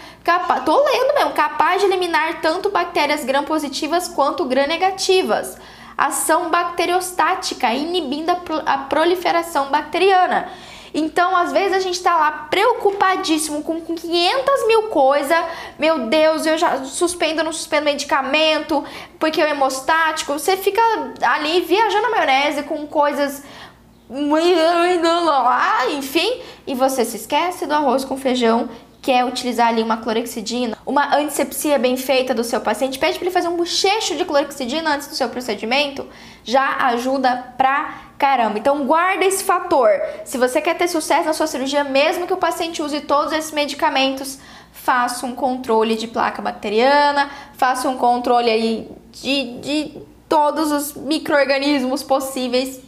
[0.66, 5.58] tô lendo mesmo, capaz de eliminar tanto bactérias gram-positivas quanto gram-negativas.
[5.98, 8.30] Ação bacteriostática, inibindo
[8.66, 10.50] a proliferação bacteriana.
[11.00, 15.38] Então, às vezes a gente está lá preocupadíssimo com 500 mil coisas.
[15.78, 18.84] Meu Deus, eu já suspendo, não suspendo medicamento,
[19.20, 20.34] porque é hemostático.
[20.34, 20.82] Você fica
[21.22, 23.44] ali viajando a maionese com coisas
[25.90, 28.68] enfim, e você se esquece do arroz com feijão
[29.08, 33.34] quer utilizar ali uma clorexidina, uma antisepsia bem feita do seu paciente, pede para ele
[33.34, 36.06] fazer um bochecho de clorexidina antes do seu procedimento,
[36.48, 38.58] já ajuda pra caramba.
[38.58, 39.90] Então guarda esse fator.
[40.24, 43.52] Se você quer ter sucesso na sua cirurgia, mesmo que o paciente use todos esses
[43.52, 44.40] medicamentos,
[44.72, 52.02] faça um controle de placa bacteriana, faça um controle aí de, de todos os micro-organismos
[52.02, 52.80] possíveis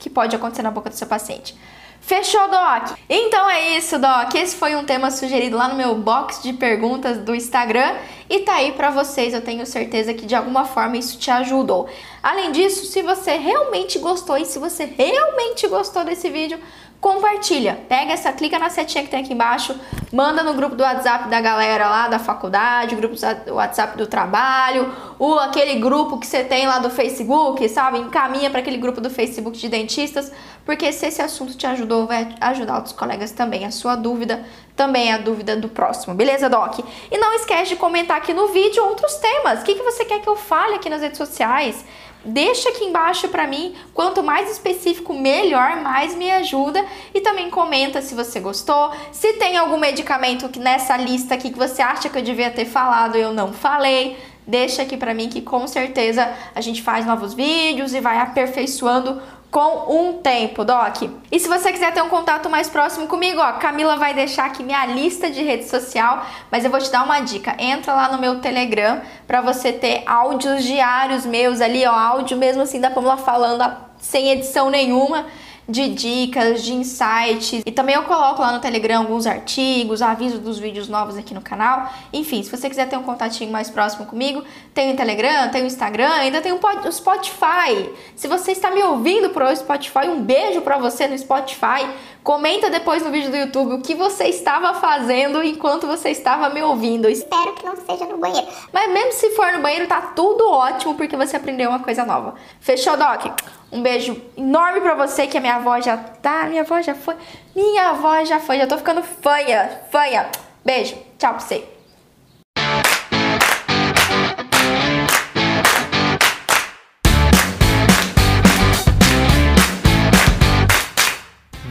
[0.00, 1.56] que pode acontecer na boca do seu paciente.
[2.00, 2.96] Fechou, Doc?
[3.08, 4.34] Então é isso, Doc.
[4.34, 7.96] Esse foi um tema sugerido lá no meu box de perguntas do Instagram
[8.30, 9.34] e tá aí para vocês.
[9.34, 11.88] Eu tenho certeza que de alguma forma isso te ajudou.
[12.22, 16.60] Além disso, se você realmente gostou e se você realmente gostou desse vídeo,
[17.00, 17.78] compartilha.
[17.88, 19.78] Pega essa, clica na setinha que tem aqui embaixo,
[20.12, 24.92] manda no grupo do WhatsApp da galera lá da faculdade, grupo do WhatsApp do trabalho,
[25.18, 27.98] ou aquele grupo que você tem lá do Facebook, sabe?
[27.98, 30.32] Encaminha para aquele grupo do Facebook de dentistas,
[30.64, 33.64] porque se esse assunto te ajudou, vai ajudar outros colegas também.
[33.64, 34.44] A sua dúvida
[34.74, 36.80] também é a dúvida do próximo, beleza, Doc?
[37.10, 39.60] E não esquece de comentar aqui no vídeo outros temas.
[39.60, 41.84] O que, que você quer que eu fale aqui nas redes sociais?
[42.26, 46.84] Deixa aqui embaixo para mim, quanto mais específico, melhor, mais me ajuda.
[47.14, 51.80] E também comenta se você gostou, se tem algum medicamento nessa lista aqui que você
[51.80, 54.16] acha que eu devia ter falado e eu não falei.
[54.44, 59.20] Deixa aqui para mim que com certeza a gente faz novos vídeos e vai aperfeiçoando
[59.50, 61.02] com um tempo, Doc.
[61.30, 64.62] E se você quiser ter um contato mais próximo comigo, ó, Camila vai deixar aqui
[64.62, 67.56] minha lista de rede social, mas eu vou te dar uma dica.
[67.58, 72.62] Entra lá no meu Telegram para você ter áudios diários meus ali, ó, áudio mesmo
[72.62, 75.26] assim da Pamela falando sem edição nenhuma
[75.68, 77.62] de dicas, de insights.
[77.66, 81.40] E também eu coloco lá no Telegram alguns artigos, aviso dos vídeos novos aqui no
[81.40, 81.90] canal.
[82.12, 85.66] Enfim, se você quiser ter um contatinho mais próximo comigo, tem o Telegram, tem o
[85.66, 86.60] Instagram, ainda tem o
[86.92, 87.90] Spotify.
[88.14, 91.88] Se você está me ouvindo por Spotify, um beijo para você no Spotify.
[92.22, 96.60] Comenta depois no vídeo do YouTube o que você estava fazendo enquanto você estava me
[96.60, 97.08] ouvindo.
[97.08, 98.48] Espero que não seja no banheiro.
[98.72, 102.34] Mas mesmo se for no banheiro, tá tudo ótimo porque você aprendeu uma coisa nova.
[102.58, 103.26] Fechou, Doc?
[103.70, 106.44] Um beijo enorme pra você, que a minha avó já tá.
[106.44, 107.16] Minha avó já foi.
[107.54, 108.58] Minha avó já foi.
[108.58, 109.80] Já tô ficando fanha.
[109.90, 110.30] Fanha.
[110.64, 110.96] Beijo.
[111.18, 111.75] Tchau pra você.